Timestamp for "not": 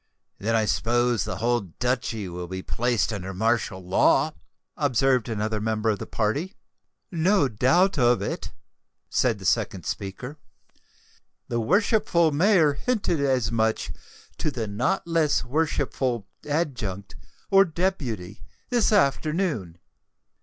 14.67-15.07